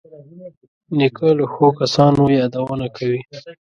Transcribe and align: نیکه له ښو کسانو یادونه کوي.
نیکه 0.97 1.27
له 1.37 1.45
ښو 1.53 1.65
کسانو 1.79 2.21
یادونه 2.39 2.87
کوي. 2.97 3.21